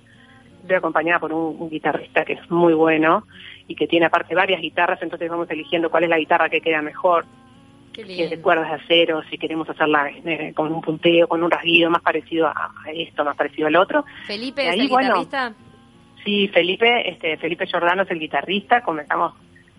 Estoy 0.62 0.78
acompañada 0.78 1.20
por 1.20 1.34
un, 1.34 1.72
guitarrista 1.72 2.24
que 2.24 2.34
es 2.34 2.52
muy 2.52 2.76
bueno 2.76 3.24
y 3.68 3.74
que 3.74 3.88
tiene 3.88 4.06
aparte 4.06 4.36
varias 4.36 4.62
guitarras, 4.62 5.02
entonces 5.02 5.28
vamos 5.28 5.50
eligiendo 5.50 5.90
cuál 5.90 6.04
es 6.04 6.10
la 6.12 6.20
guitarra 6.20 6.50
que 6.50 6.62
queda 6.62 6.84
mejor 6.84 7.26
que 8.06 8.28
de 8.28 8.42
cuerdas 8.42 8.70
de 8.70 8.76
acero, 8.76 9.24
si 9.30 9.38
queremos 9.38 9.70
hacerla 9.70 10.10
eh, 10.10 10.54
con 10.56 10.72
un 10.72 10.82
punteo, 10.82 11.28
con 11.28 11.44
un 11.44 11.50
rasguido 11.50 11.90
más 11.90 12.02
parecido 12.02 12.48
a, 12.48 12.72
esto, 12.94 13.24
más 13.24 13.36
parecido 13.36 13.68
al 13.68 13.76
otro. 13.76 14.06
Felipe 14.26 14.68
es 14.68 14.74
el 14.74 14.82
guitarrista. 14.82 15.54
Sí, 16.24 16.48
Felipe, 16.50 17.10
este, 17.10 17.38
Felipe 17.38 17.66
Giordano 17.66 18.04
es 18.04 18.12
el 18.12 18.20
guitarrista. 18.20 18.82
Comenzamos 18.82 19.34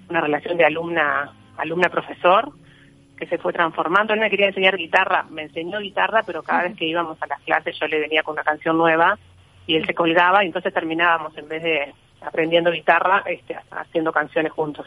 una 0.08 0.20
relación 0.20 0.56
de 0.56 0.64
alumna, 0.64 1.32
alumna 1.56 1.88
profesor 1.88 2.52
que 3.16 3.26
se 3.26 3.38
fue 3.38 3.52
transformando. 3.52 4.14
Él 4.14 4.20
me 4.20 4.30
quería 4.30 4.46
enseñar 4.46 4.76
guitarra, 4.76 5.24
me 5.30 5.42
enseñó 5.42 5.80
guitarra, 5.80 6.22
pero 6.24 6.42
cada 6.42 6.62
vez 6.62 6.76
que 6.76 6.86
íbamos 6.86 7.20
a 7.20 7.26
las 7.26 7.40
clases 7.42 7.76
yo 7.78 7.86
le 7.86 8.00
venía 8.00 8.22
con 8.22 8.34
una 8.34 8.44
canción 8.44 8.78
nueva 8.78 9.18
y 9.66 9.76
él 9.76 9.84
se 9.84 9.94
colgaba 9.94 10.42
y 10.42 10.46
entonces 10.46 10.72
terminábamos 10.72 11.36
en 11.36 11.48
vez 11.48 11.62
de 11.62 11.94
aprendiendo 12.20 12.70
guitarra, 12.70 13.22
este, 13.26 13.56
haciendo 13.70 14.12
canciones 14.12 14.52
juntos. 14.52 14.86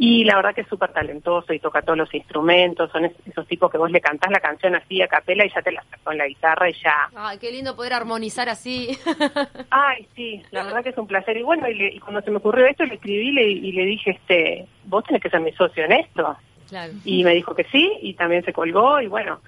Y 0.00 0.24
la 0.24 0.36
verdad 0.36 0.54
que 0.54 0.60
es 0.60 0.68
súper 0.68 0.92
talentoso 0.92 1.52
y 1.52 1.58
toca 1.58 1.82
todos 1.82 1.98
los 1.98 2.14
instrumentos, 2.14 2.90
son 2.92 3.06
esos 3.06 3.46
tipos 3.48 3.68
que 3.68 3.78
vos 3.78 3.90
le 3.90 4.00
cantás 4.00 4.30
la 4.30 4.38
canción 4.38 4.76
así 4.76 5.02
a 5.02 5.08
capela 5.08 5.44
y 5.44 5.50
ya 5.52 5.60
te 5.60 5.72
la 5.72 5.82
sacó 5.90 6.12
en 6.12 6.18
la 6.18 6.28
guitarra 6.28 6.70
y 6.70 6.74
ya... 6.74 7.10
Ay, 7.16 7.38
qué 7.38 7.50
lindo 7.50 7.74
poder 7.74 7.94
armonizar 7.94 8.48
así. 8.48 8.96
Ay, 9.70 10.06
sí, 10.14 10.40
la 10.52 10.62
verdad 10.62 10.84
que 10.84 10.90
es 10.90 10.98
un 10.98 11.08
placer. 11.08 11.36
Y 11.36 11.42
bueno, 11.42 11.68
y, 11.68 11.98
cuando 11.98 12.20
se 12.20 12.30
me 12.30 12.36
ocurrió 12.36 12.66
esto, 12.66 12.84
le 12.84 12.94
escribí 12.94 13.30
y 13.30 13.72
le 13.72 13.84
dije, 13.86 14.12
este, 14.12 14.68
vos 14.84 15.02
tenés 15.02 15.20
que 15.20 15.30
ser 15.30 15.40
mi 15.40 15.52
socio 15.52 15.84
en 15.84 15.92
esto. 15.92 16.36
Claro. 16.68 16.92
Y 17.04 17.24
me 17.24 17.34
dijo 17.34 17.54
que 17.56 17.64
sí, 17.64 17.90
y 18.00 18.14
también 18.14 18.44
se 18.44 18.52
colgó, 18.52 19.00
y 19.00 19.08
bueno, 19.08 19.40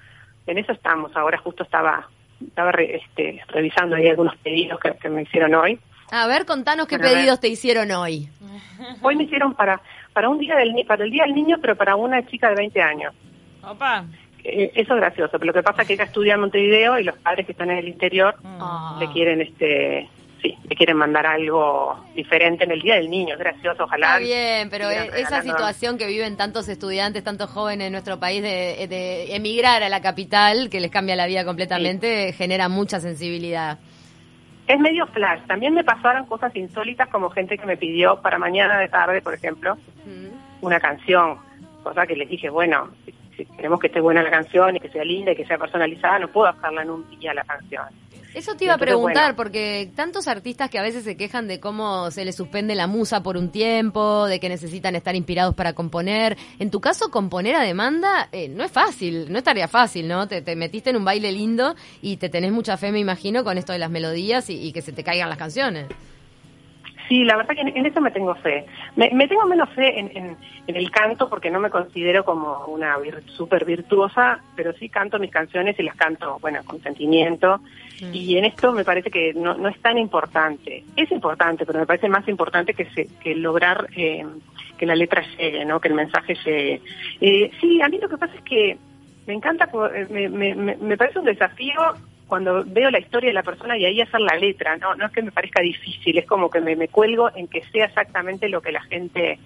en 0.47 0.57
eso 0.57 0.73
estamos. 0.73 1.15
Ahora 1.15 1.37
justo 1.37 1.63
estaba 1.63 2.09
estaba 2.47 2.71
este, 2.71 3.41
revisando 3.47 3.95
ahí 3.95 4.07
algunos 4.07 4.35
pedidos 4.37 4.79
que, 4.79 5.09
me 5.09 5.23
hicieron 5.23 5.53
hoy. 5.55 5.79
A 6.11 6.27
ver, 6.27 6.45
contanos 6.45 6.87
qué 6.87 6.99
pedidos 6.99 7.39
te 7.39 7.47
hicieron 7.47 7.89
hoy. 7.91 8.29
Hoy 9.01 9.15
me 9.15 9.23
hicieron 9.23 9.55
para 9.55 9.81
para 10.13 10.27
un 10.27 10.39
día 10.39 10.55
del 10.57 10.73
para 10.85 11.05
el 11.05 11.11
día 11.11 11.23
del 11.23 11.33
niño, 11.33 11.57
pero 11.61 11.75
para 11.75 11.95
una 11.95 12.25
chica 12.27 12.49
de 12.49 12.55
20 12.55 12.81
años. 12.81 13.13
Opa. 13.63 14.05
Eh, 14.43 14.71
eso 14.75 14.93
es 14.95 14.99
gracioso, 14.99 15.31
pero 15.33 15.45
lo 15.45 15.53
que 15.53 15.63
pasa 15.63 15.83
es 15.83 15.87
que 15.87 15.93
ella 15.93 16.03
estudia 16.03 16.33
en 16.33 16.41
Montevideo 16.41 16.99
y 16.99 17.03
los 17.03 17.17
padres 17.17 17.45
que 17.45 17.53
están 17.53 17.69
en 17.69 17.77
el 17.77 17.87
interior 17.87 18.35
mm. 18.41 18.99
le 18.99 19.07
quieren 19.11 19.39
este 19.41 20.09
sí, 20.41 20.57
le 20.67 20.75
quieren 20.75 20.97
mandar 20.97 21.27
algo 21.27 22.03
diferente 22.15 22.63
en 22.63 22.71
el 22.71 22.81
Día 22.81 22.95
del 22.95 23.09
Niño, 23.09 23.35
es 23.35 23.39
gracioso, 23.39 23.83
ojalá. 23.83 24.07
Está 24.07 24.19
bien, 24.19 24.69
pero 24.69 24.89
esa 24.89 25.41
situación 25.43 25.97
que 25.97 26.07
viven 26.07 26.35
tantos 26.35 26.67
estudiantes, 26.67 27.23
tantos 27.23 27.49
jóvenes 27.51 27.87
en 27.87 27.93
nuestro 27.93 28.19
país 28.19 28.41
de, 28.41 29.35
emigrar 29.35 29.83
a 29.83 29.89
la 29.89 30.01
capital, 30.01 30.69
que 30.69 30.79
les 30.79 30.91
cambia 30.91 31.15
la 31.15 31.27
vida 31.27 31.45
completamente, 31.45 32.33
genera 32.33 32.67
mucha 32.67 32.99
sensibilidad 32.99 33.77
es 34.71 34.79
medio 34.79 35.05
flash. 35.07 35.41
También 35.47 35.73
me 35.73 35.83
pasaron 35.83 36.25
cosas 36.25 36.55
insólitas 36.55 37.09
como 37.09 37.29
gente 37.29 37.57
que 37.57 37.65
me 37.65 37.75
pidió 37.75 38.21
para 38.21 38.37
mañana 38.37 38.79
de 38.79 38.87
tarde, 38.87 39.21
por 39.21 39.33
ejemplo, 39.33 39.77
una 40.61 40.79
canción, 40.79 41.39
cosa 41.83 42.07
que 42.07 42.15
les 42.15 42.29
dije, 42.29 42.49
bueno, 42.49 42.89
si, 43.35 43.45
queremos 43.45 43.79
que 43.79 43.87
esté 43.87 43.99
buena 43.99 44.23
la 44.23 44.29
canción 44.29 44.75
y 44.75 44.79
que 44.79 44.89
sea 44.89 45.03
linda 45.03 45.31
y 45.31 45.35
que 45.35 45.45
sea 45.45 45.57
personalizada, 45.57 46.19
no 46.19 46.27
puedo 46.29 46.47
hacerla 46.47 46.83
en 46.83 46.89
un 46.89 47.09
día 47.19 47.33
la 47.33 47.43
canción. 47.43 47.83
Eso 48.33 48.55
te 48.55 48.65
iba 48.65 48.75
a 48.75 48.77
preguntar, 48.77 49.35
porque 49.35 49.91
tantos 49.95 50.27
artistas 50.27 50.69
que 50.69 50.79
a 50.79 50.81
veces 50.81 51.03
se 51.03 51.17
quejan 51.17 51.47
de 51.47 51.59
cómo 51.59 52.11
se 52.11 52.23
les 52.23 52.35
suspende 52.35 52.75
la 52.75 52.87
musa 52.87 53.21
por 53.23 53.35
un 53.35 53.49
tiempo, 53.49 54.25
de 54.25 54.39
que 54.39 54.47
necesitan 54.47 54.95
estar 54.95 55.15
inspirados 55.15 55.53
para 55.53 55.73
componer. 55.73 56.37
En 56.57 56.71
tu 56.71 56.79
caso, 56.79 57.11
componer 57.11 57.55
a 57.55 57.63
demanda 57.63 58.29
eh, 58.31 58.47
no 58.47 58.63
es 58.63 58.71
fácil, 58.71 59.31
no 59.31 59.37
es 59.37 59.43
tarea 59.43 59.67
fácil, 59.67 60.07
¿no? 60.07 60.27
Te, 60.27 60.55
metiste 60.55 60.91
en 60.91 60.97
un 60.97 61.05
baile 61.05 61.31
lindo 61.31 61.75
y 62.01 62.17
te 62.17 62.29
tenés 62.29 62.51
mucha 62.51 62.77
fe, 62.77 62.91
me 62.91 62.99
imagino, 62.99 63.43
con 63.43 63.57
esto 63.57 63.73
de 63.73 63.79
las 63.79 63.89
melodías 63.89 64.49
y 64.49 64.71
que 64.71 64.81
se 64.81 64.91
te 64.91 65.03
caigan 65.03 65.29
las 65.29 65.37
canciones. 65.37 65.87
Sí, 67.11 67.25
la 67.25 67.35
verdad 67.35 67.55
que 67.55 67.59
en, 67.77 67.85
eso 67.85 67.99
me 67.99 68.09
tengo 68.09 68.33
fe. 68.35 68.65
Me, 68.95 69.27
tengo 69.27 69.45
menos 69.45 69.69
fe 69.71 69.99
en, 69.99 70.37
el 70.65 70.91
canto 70.91 71.27
porque 71.27 71.51
no 71.51 71.59
me 71.59 71.69
considero 71.69 72.23
como 72.23 72.67
una 72.67 72.95
súper 73.25 73.65
virtuosa, 73.65 74.39
pero 74.55 74.71
sí 74.71 74.87
canto 74.87 75.19
mis 75.19 75.29
canciones 75.29 75.77
y 75.77 75.83
las 75.83 75.97
canto, 75.97 76.37
bueno, 76.39 76.61
con 76.63 76.81
sentimiento. 76.81 77.59
Mm. 78.01 78.13
Y 78.13 78.37
en 78.37 78.45
esto 78.45 78.71
me 78.71 78.85
parece 78.85 79.11
que 79.11 79.33
no, 79.33 79.67
es 79.67 79.77
tan 79.81 79.97
importante. 79.97 80.85
Es 80.95 81.11
importante, 81.11 81.65
pero 81.65 81.79
me 81.79 81.85
parece 81.85 82.07
más 82.07 82.25
importante 82.29 82.73
que, 82.73 82.87
que 83.21 83.35
lograr 83.35 83.89
eh, 83.93 84.25
que 84.77 84.85
la 84.85 84.95
letra 84.95 85.21
llegue, 85.37 85.65
¿no? 85.65 85.81
Que 85.81 85.89
el 85.89 85.95
mensaje 85.95 86.35
llegue. 86.45 86.81
Eh, 87.19 87.51
sí, 87.59 87.81
a 87.81 87.89
mí 87.89 87.99
lo 88.01 88.07
que 88.07 88.17
pasa 88.17 88.35
es 88.35 88.41
que 88.43 88.77
me 89.27 89.33
encanta, 89.33 89.69
eh, 89.93 90.07
me, 90.09 90.29
me, 90.29 90.77
me 90.77 90.95
parece 90.95 91.19
un 91.19 91.25
desafío 91.25 91.73
cuando 92.31 92.63
veo 92.65 92.89
la 92.89 92.99
historia 92.99 93.27
de 93.27 93.33
la 93.33 93.43
persona 93.43 93.77
y 93.77 93.83
ahí 93.83 93.99
hacer 93.99 94.21
la 94.21 94.37
letra, 94.37 94.77
no, 94.77 94.95
no 94.95 95.05
es 95.05 95.11
que 95.11 95.21
me 95.21 95.33
parezca 95.33 95.61
difícil, 95.61 96.17
es 96.17 96.25
como 96.25 96.49
que 96.49 96.61
me, 96.61 96.87
cuelgo 96.87 97.29
en 97.35 97.45
que 97.49 97.61
sea 97.73 97.87
exactamente 97.87 98.47
lo 98.47 98.61
que 98.61 98.71
la 98.71 98.81
gente 98.83 99.37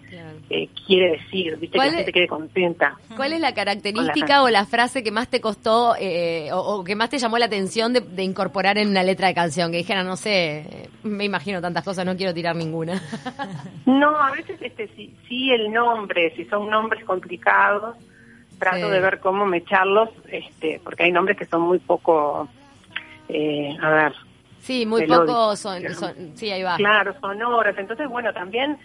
eh, 0.51 0.69
quiere 0.85 1.13
decir, 1.13 1.57
¿viste? 1.57 1.79
que 1.79 1.83
la 1.83 1.91
gente 1.91 2.13
quede 2.13 2.27
contenta. 2.27 2.95
¿Cuál 3.15 3.33
es 3.33 3.39
la 3.39 3.55
característica 3.55 4.43
o 4.43 4.49
la 4.49 4.67
frase 4.67 5.01
que 5.01 5.09
más 5.09 5.29
te 5.29 5.41
costó 5.41 5.95
eh, 5.99 6.51
o, 6.53 6.83
que 6.83 6.95
más 6.95 7.09
te 7.09 7.17
llamó 7.17 7.39
la 7.39 7.45
atención 7.45 7.91
de, 7.91 8.23
incorporar 8.23 8.77
en 8.77 8.89
una 8.89 9.01
letra 9.01 9.29
de 9.29 9.33
canción? 9.33 9.71
Que 9.71 9.77
dijera, 9.77 10.03
no 10.03 10.15
sé, 10.15 10.87
me 11.01 11.25
imagino 11.25 11.61
tantas 11.61 11.83
cosas, 11.83 12.05
no 12.05 12.15
quiero 12.15 12.35
tirar 12.35 12.55
ninguna. 12.55 13.01
no, 13.87 14.15
a 14.15 14.29
veces 14.29 14.61
este 14.61 14.89
sí, 14.89 15.11
sí 15.27 15.49
el 15.49 15.73
nombre, 15.73 16.35
si 16.35 16.45
son 16.45 16.69
nombres 16.69 17.03
complicados, 17.03 17.95
trato 18.59 18.91
de 18.91 18.99
ver 18.99 19.19
cómo 19.21 19.47
me 19.47 19.57
echarlos, 19.57 20.09
este, 20.29 20.79
porque 20.83 21.05
hay 21.05 21.11
nombres 21.11 21.35
que 21.35 21.45
son 21.45 21.61
muy 21.61 21.79
poco 21.79 22.47
eh, 23.29 23.77
a 23.81 23.89
ver. 23.89 24.13
Sí, 24.59 24.85
muy 24.85 25.05
pocos 25.05 25.59
son, 25.59 25.83
sí, 26.33 26.49
ahí 26.49 26.63
va. 26.63 26.75
Claro, 26.77 27.13
sonoras. 27.19 27.77
Entonces, 27.77 28.09
bueno, 28.09 28.33
también 28.33 28.77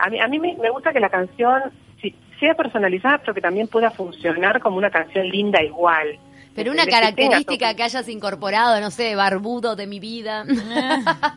a 0.00 0.08
mí, 0.08 0.20
a 0.20 0.26
mí 0.28 0.38
me, 0.38 0.70
gusta 0.70 0.92
que 0.92 1.00
la 1.00 1.08
canción 1.08 1.62
si, 2.00 2.14
sea 2.38 2.54
personalizada, 2.54 3.18
pero 3.18 3.34
que 3.34 3.40
también 3.40 3.68
pueda 3.68 3.90
funcionar 3.90 4.60
como 4.60 4.76
una 4.76 4.90
canción 4.90 5.28
linda 5.28 5.62
igual. 5.62 6.18
Pero 6.54 6.72
una 6.72 6.84
característica 6.84 7.74
que 7.74 7.82
hayas 7.84 8.08
incorporado, 8.08 8.80
no 8.80 8.90
sé, 8.90 9.14
barbudo 9.14 9.76
de 9.76 9.86
mi 9.86 10.00
vida. 10.00 10.44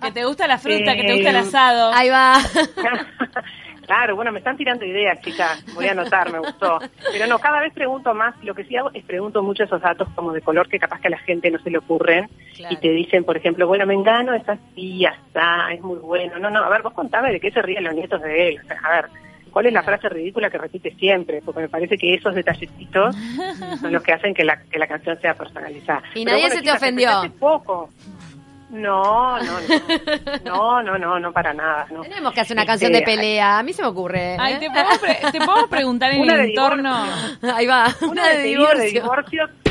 que 0.02 0.12
te 0.12 0.26
gusta 0.26 0.48
la 0.48 0.58
fruta, 0.58 0.96
que 0.96 1.04
te 1.04 1.14
gusta 1.14 1.30
el 1.30 1.36
asado. 1.36 1.92
Ahí 1.94 2.10
va. 2.10 2.38
Claro, 3.86 4.16
bueno, 4.16 4.32
me 4.32 4.40
están 4.40 4.58
tirando 4.58 4.86
ideas, 4.86 5.20
chicas. 5.22 5.64
Voy 5.74 5.88
a 5.88 5.92
anotar, 5.92 6.32
me 6.32 6.40
gustó. 6.40 6.80
Pero 7.12 7.28
no, 7.28 7.40
cada 7.40 7.60
vez 7.60 7.74
pregunto 7.74 8.14
más. 8.14 8.36
Lo 8.44 8.56
que 8.56 8.64
sí 8.64 8.76
hago 8.76 8.92
es 8.94 9.04
pregunto 9.04 9.44
mucho 9.44 9.64
esos 9.64 9.82
datos 9.82 10.08
como 10.16 10.32
de 10.32 10.42
color 10.42 10.70
que 10.70 10.80
capaz 10.80 11.02
que 11.02 11.08
a 11.08 11.12
la 11.12 11.20
gente 11.20 11.52
no 11.52 11.60
se 11.60 11.70
le 11.70 11.78
ocurren. 11.78 12.30
Y 12.70 12.76
te 12.78 12.90
dicen, 12.90 13.24
por 13.24 13.38
ejemplo, 13.38 13.68
bueno, 13.68 13.86
me 13.86 13.94
engano, 13.94 14.34
es 14.34 14.48
así, 14.48 15.06
está, 15.06 15.72
es 15.72 15.82
muy 15.82 16.00
bueno. 16.00 16.40
No, 16.40 16.50
no, 16.50 16.64
a 16.64 16.70
ver, 16.70 16.82
vos 16.82 16.94
contame 16.94 17.32
de 17.32 17.40
qué 17.40 17.52
se 17.52 17.62
ríen 17.62 17.84
los 17.84 17.94
nietos 17.94 18.22
de 18.22 18.50
él. 18.50 18.60
O 18.64 18.68
sea, 18.68 18.80
a 18.84 19.02
ver, 19.02 19.06
¿cuál 19.52 19.66
es 19.66 19.74
la 19.74 19.84
frase 19.84 20.10
ridícula 20.10 20.50
que 20.50 20.58
repite 20.58 20.92
siempre? 20.96 21.42
Porque 21.44 21.62
me 21.62 21.70
parece 21.70 21.98
que 21.98 22.14
esos 22.14 22.34
detallecitos 22.34 23.16
son 23.82 23.92
los 23.92 24.04
que 24.04 24.14
hacen 24.14 24.34
que 24.34 24.44
la, 24.44 24.62
que 24.64 24.80
la 24.80 24.88
canción 24.88 25.20
sea 25.20 25.34
personalizada. 25.34 26.04
Y 26.16 26.26
nadie 26.26 26.50
se 26.50 26.62
te 26.62 26.72
ofendió. 26.72 27.10
poco. 27.40 27.90
No, 28.74 29.38
no, 29.38 29.60
no, 30.46 30.82
no, 30.82 30.98
no, 30.98 31.20
no, 31.20 31.32
para 31.32 31.54
nada. 31.54 31.86
No. 31.92 32.02
Tenemos 32.02 32.34
que 32.34 32.42
hacer 32.42 32.58
una 32.58 32.66
canción 32.66 32.92
de 32.92 33.00
este, 33.00 33.12
pelea, 33.12 33.60
a 33.60 33.64
mí 33.64 33.72
se 33.72 33.84
me 33.84 33.88
ocurre. 33.88 34.36
Ay, 34.40 34.58
¿te, 34.58 34.68
puedo 35.40 35.68
preguntar 35.70 36.12
en 36.12 36.24
el 36.30 36.40
entorno? 36.50 37.06
Ahí 37.54 37.68
va, 37.68 37.86
una, 38.02 38.30
de, 38.30 38.42
divorcio. 38.42 39.04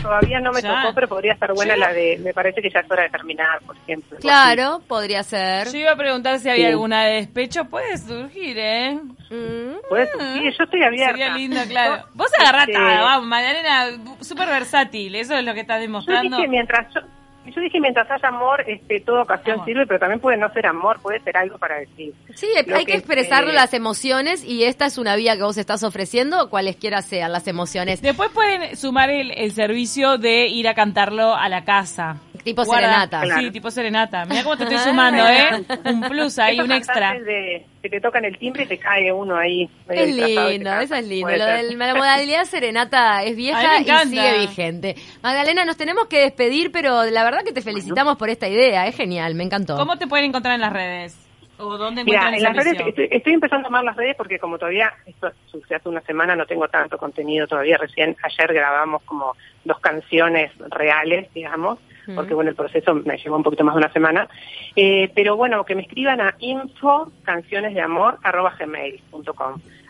todavía 0.01 0.39
no 0.39 0.53
me 0.53 0.63
tocó, 0.63 0.95
pero 0.95 1.09
podría 1.09 1.33
estar 1.33 1.53
buena 1.53 1.77
la 1.77 1.93
de, 1.93 2.17
me 2.23 2.33
parece 2.33 2.63
que 2.63 2.71
ya 2.71 2.79
es 2.79 2.89
hora 2.89 3.03
de 3.03 3.11
terminar, 3.11 3.61
por 3.67 3.77
ejemplo. 3.77 4.19
Claro, 4.21 4.81
podría 4.87 5.25
ser. 5.25 5.69
Yo 5.73 5.79
iba 5.79 5.91
a 5.91 5.97
preguntar 5.97 6.39
si 6.39 6.49
había 6.49 6.69
alguna 6.69 7.03
de 7.03 7.15
despecho, 7.15 7.65
puede 7.65 7.99
surgir, 7.99 8.57
¿eh? 8.57 9.01
Mm. 9.31 9.89
Puede 9.89 10.13
surgir, 10.13 10.55
yo 10.57 10.65
estoy 10.65 10.85
abierta. 10.85 11.11
Sería 11.11 11.35
lindo, 11.35 11.61
claro. 11.69 12.05
Vos 12.15 12.31
agarrás 12.39 12.69
este... 12.69 12.79
vamos, 12.79 13.27
Magdalena, 13.27 13.89
súper 14.21 14.49
versátil, 14.49 15.17
eso 15.17 15.35
es 15.35 15.45
lo 15.45 15.55
que 15.55 15.63
estás 15.63 15.81
demostrando. 15.81 16.41
Yo 16.41 16.49
mientras 16.49 16.87
yo 16.95 17.01
dije, 17.45 17.81
mientras 17.81 18.11
haya 18.11 18.29
amor, 18.29 18.65
este, 18.67 19.01
toda 19.01 19.23
ocasión 19.23 19.65
sirve, 19.65 19.87
pero 19.87 19.99
también 19.99 20.21
puede 20.21 20.37
no 20.37 20.49
ser 20.53 20.67
amor, 20.67 21.01
puede 21.01 21.21
ser 21.21 21.37
algo 21.37 21.59
para 21.59 21.79
decir. 21.79 22.15
Sí, 22.35 22.47
hay 22.57 22.85
que, 22.85 22.95
expresar 22.95 23.45
las 23.45 23.75
emociones 23.75 24.45
y 24.45 24.65
esta 24.65 24.87
es 24.87 24.99
una 24.99 25.17
vía 25.17 25.37
que 25.37 25.43
vos 25.43 25.59
estás 25.59 25.83
ofreciendo, 25.83 26.49
cualesquiera 26.51 27.03
sean 27.03 27.33
las 27.33 27.49
emociones. 27.49 28.01
Después 28.03 28.31
pueden 28.31 28.77
sumar 28.77 29.11
el, 29.11 29.33
el 29.33 29.53
servicio 29.53 30.19
de 30.19 30.47
ir 30.47 30.69
a 30.69 30.75
cantarlo 30.75 31.35
a 31.35 31.49
la 31.49 31.65
casa. 31.65 32.21
Tipo 32.45 32.65
serenata. 32.65 33.23
Sí, 33.37 33.51
tipo 33.51 33.71
serenata. 33.71 34.25
Mira 34.25 34.43
cómo 34.43 34.57
te 34.57 34.65
estoy 34.65 34.79
sumando, 34.79 35.27
¿eh? 35.27 35.65
Un 35.85 36.01
plus 36.03 36.39
ahí, 36.39 36.61
un 36.61 36.73
extra. 36.73 37.15
De, 37.15 37.67
que 37.81 37.89
te 37.89 38.01
tocan 38.01 38.25
el 38.25 38.39
timbre 38.39 38.65
y 38.65 38.67
te 38.67 38.79
cae 38.79 39.13
uno 39.13 39.37
ahí. 39.37 39.69
Es 39.89 40.15
lindo, 40.15 40.73
eso 40.81 40.95
es 40.95 41.07
lindo. 41.07 41.31
Lo 41.31 41.45
de 41.45 41.77
la 41.77 41.95
modalidad 41.95 42.45
serenata 42.45 43.23
es 43.25 43.37
vieja 43.37 43.81
y 43.81 43.85
sigue 43.85 44.39
vigente. 44.39 44.97
Magdalena, 45.23 45.65
nos 45.65 45.77
tenemos 45.77 46.07
que 46.07 46.21
despedir, 46.21 46.73
pero 46.73 47.05
la 47.05 47.25
verdad 47.25 47.45
que 47.45 47.53
te 47.53 47.63
felicitamos 47.63 48.17
por 48.17 48.29
esta 48.29 48.49
idea. 48.49 48.87
Es 48.87 48.97
genial, 48.97 49.35
me 49.35 49.45
encantó. 49.45 49.77
¿Cómo 49.77 49.97
te 49.97 50.07
pueden 50.07 50.27
encontrar 50.27 50.55
en 50.55 50.61
las 50.61 50.73
redes? 50.73 51.19
¿O 51.59 51.79
dónde 51.79 52.03
Mira, 52.03 52.29
en 52.35 52.43
las 52.43 52.57
redes 52.57 52.77
estoy, 52.77 53.35
empezando 53.35 53.67
a 53.67 53.69
tomar 53.69 53.85
las 53.85 53.95
redes 53.95 54.17
porque 54.17 54.39
como 54.39 54.59
todavía, 54.59 54.93
esto 55.07 55.31
sucede 55.47 55.77
hace 55.77 55.89
una 55.89 56.01
semana, 56.01 56.35
no 56.35 56.45
tengo 56.45 56.67
tanto 56.67 56.99
contenido 56.99 57.47
todavía. 57.47 57.77
Recién 57.77 58.17
ayer 58.21 58.53
grabamos 58.53 59.03
como 59.05 59.37
dos 59.65 59.79
canciones 59.79 60.51
reales, 60.71 61.33
digamos 61.35 61.79
porque 62.15 62.35
bueno, 62.35 62.51
el 62.51 62.57
proceso 62.57 62.95
me 62.95 63.17
llevó 63.17 63.37
un 63.37 63.43
poquito 63.43 63.65
más 63.65 63.75
de 63.75 63.81
una 63.81 63.93
semana. 63.93 64.29
Eh, 64.75 65.11
pero 65.15 65.37
bueno, 65.37 65.65
que 65.65 65.75
me 65.75 65.83
escriban 65.83 66.21
a 66.21 66.35
info. 66.39 67.11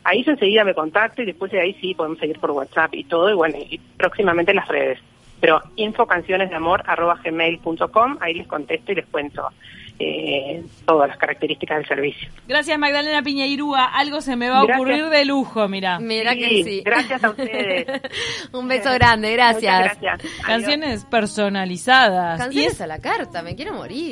Ahí 0.04 0.24
yo 0.24 0.32
enseguida 0.32 0.64
me 0.64 0.74
contacto 0.74 1.22
y 1.22 1.26
después 1.26 1.52
de 1.52 1.60
ahí 1.60 1.74
sí 1.80 1.94
podemos 1.94 2.18
seguir 2.18 2.38
por 2.38 2.50
WhatsApp 2.50 2.94
y 2.94 3.04
todo, 3.04 3.30
y 3.30 3.34
bueno, 3.34 3.56
y 3.58 3.78
próximamente 3.96 4.50
en 4.50 4.56
las 4.56 4.68
redes. 4.68 4.98
Pero 5.40 5.60
info 5.76 6.06
ahí 8.20 8.34
les 8.34 8.46
contesto 8.46 8.92
y 8.92 8.96
les 8.96 9.06
cuento 9.06 9.48
eh, 10.04 10.64
todas 10.86 11.08
las 11.08 11.18
características 11.18 11.78
del 11.78 11.86
servicio. 11.86 12.28
Gracias 12.48 12.78
Magdalena 12.78 13.22
Piñeirúa, 13.22 13.84
algo 13.84 14.20
se 14.20 14.36
me 14.36 14.48
va 14.48 14.60
a 14.60 14.64
ocurrir 14.64 15.06
de 15.06 15.24
lujo, 15.24 15.68
mira. 15.68 15.98
Mira 15.98 16.34
que 16.34 16.64
sí. 16.64 16.82
Gracias 16.84 17.22
a 17.22 17.30
ustedes. 17.30 17.86
Un 18.52 18.68
beso 18.68 18.92
grande, 18.92 19.32
gracias. 19.32 19.98
gracias. 20.00 20.22
Canciones 20.44 21.04
personalizadas. 21.04 22.38
Canciones 22.38 22.80
a 22.80 22.86
la 22.86 22.98
carta, 22.98 23.42
me 23.42 23.54
quiero 23.54 23.74
morir. 23.74 24.10